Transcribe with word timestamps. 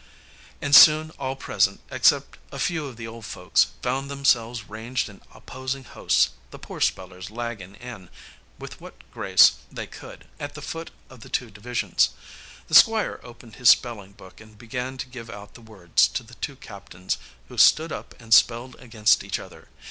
And 0.63 0.75
soon 0.75 1.11
all 1.19 1.35
present, 1.35 1.79
except 1.91 2.39
a 2.51 2.57
few 2.57 2.87
of 2.87 2.97
the 2.97 3.05
old 3.05 3.23
folks, 3.23 3.67
found 3.83 4.09
themselves 4.09 4.67
ranged 4.67 5.09
in 5.09 5.21
opposing 5.31 5.83
hosts, 5.83 6.31
the 6.49 6.57
poor 6.57 6.81
spellers 6.81 7.29
lagging 7.29 7.75
in, 7.75 8.09
with 8.57 8.81
what 8.81 8.95
grace 9.11 9.57
they 9.71 9.85
could, 9.85 10.25
at 10.39 10.55
the 10.55 10.61
foot 10.63 10.89
of 11.11 11.19
the 11.19 11.29
two 11.29 11.51
divisions. 11.51 12.09
The 12.67 12.73
Squire 12.73 13.19
opened 13.21 13.57
his 13.57 13.69
spelling 13.69 14.13
book 14.13 14.41
and 14.41 14.57
began 14.57 14.97
to 14.97 15.05
give 15.05 15.29
out 15.29 15.53
the 15.53 15.61
words 15.61 16.07
to 16.07 16.23
the 16.23 16.33
two 16.33 16.55
captains, 16.55 17.19
who 17.49 17.59
stood 17.59 17.91
up 17.91 18.19
and 18.19 18.33
spelled 18.33 18.75
against 18.79 19.23
each 19.23 19.37
other. 19.37 19.67